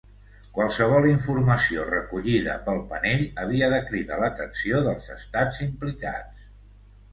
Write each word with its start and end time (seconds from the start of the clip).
Qualsevol 0.53 1.03
informació 1.09 1.83
recollida 1.89 2.55
pel 2.71 2.81
panell 2.95 3.23
havia 3.45 3.71
de 3.75 3.83
cridar 3.91 4.19
l'atenció 4.25 4.83
dels 4.91 5.09
estats 5.19 5.63
implicats. 5.71 6.53